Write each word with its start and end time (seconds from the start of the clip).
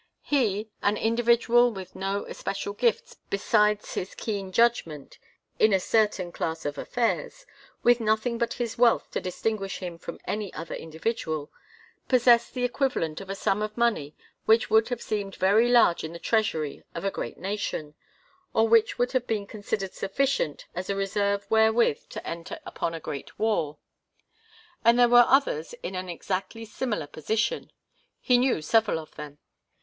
He, 0.23 0.71
an 0.81 0.97
individual 0.97 1.71
with 1.71 1.95
no 1.95 2.25
especial 2.25 2.73
gifts 2.73 3.17
besides 3.29 3.93
his 3.93 4.15
keen 4.15 4.51
judgment 4.51 5.19
in 5.59 5.73
a 5.73 5.79
certain 5.79 6.31
class 6.31 6.65
of 6.65 6.79
affairs, 6.79 7.45
with 7.83 7.99
nothing 7.99 8.39
but 8.39 8.53
his 8.53 8.79
wealth 8.79 9.11
to 9.11 9.21
distinguish 9.21 9.77
him 9.77 9.99
from 9.99 10.19
any 10.25 10.51
other 10.55 10.73
individual, 10.73 11.51
possessed 12.07 12.55
the 12.55 12.63
equivalent 12.63 13.21
of 13.21 13.29
a 13.29 13.35
sum 13.35 13.61
of 13.61 13.77
money 13.77 14.15
which 14.45 14.71
would 14.71 14.89
have 14.89 15.03
seemed 15.03 15.35
very 15.35 15.69
large 15.69 16.03
in 16.03 16.13
the 16.13 16.17
treasury 16.17 16.83
of 16.95 17.05
a 17.05 17.11
great 17.11 17.37
nation, 17.37 17.93
or 18.55 18.67
which 18.67 18.97
would 18.97 19.11
have 19.11 19.27
been 19.27 19.45
considered 19.45 19.93
sufficient 19.93 20.65
as 20.73 20.89
a 20.89 20.95
reserve 20.95 21.45
wherewith 21.47 22.09
to 22.09 22.27
enter 22.27 22.57
upon 22.65 22.95
a 22.95 22.99
great 22.99 23.37
war. 23.37 23.77
And 24.83 24.97
there 24.97 25.07
were 25.09 25.25
others 25.27 25.75
in 25.83 25.93
an 25.93 26.09
exactly 26.09 26.65
similar 26.65 27.05
position. 27.05 27.71
He 28.19 28.39
knew 28.39 28.63
several 28.63 28.97
of 28.97 29.13
them. 29.13 29.37